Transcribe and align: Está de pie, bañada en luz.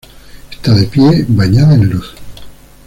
Está 0.51 0.73
de 0.73 0.87
pie, 0.87 1.25
bañada 1.27 1.75
en 1.75 1.87
luz. 1.91 2.15